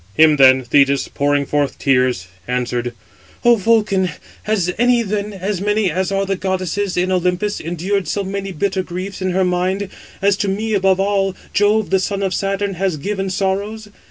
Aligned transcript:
Him 0.15 0.37
then 0.37 0.63
Thetis, 0.63 1.09
pouring 1.09 1.45
forth 1.45 1.77
tears, 1.77 2.25
answered: 2.47 2.95
"O 3.45 3.55
Vulcan, 3.55 4.09
has 4.45 4.73
any 4.79 5.03
then, 5.03 5.31
as 5.31 5.61
many 5.61 5.91
as 5.91 6.11
are 6.11 6.25
the 6.25 6.35
goddesses 6.35 6.97
in 6.97 7.11
Olympus, 7.11 7.59
endured 7.59 8.07
so 8.07 8.23
many 8.23 8.51
bitter 8.51 8.81
griefs 8.81 9.21
in 9.21 9.29
her 9.29 9.45
mind, 9.45 9.89
as, 10.19 10.37
to 10.37 10.47
me 10.47 10.73
above 10.73 10.99
all, 10.99 11.35
Jove, 11.53 11.91
the 11.91 11.99
son 11.99 12.23
of 12.23 12.33
Saturn, 12.33 12.73
has 12.81 12.97
given 12.97 13.29
sorrows? 13.29 13.89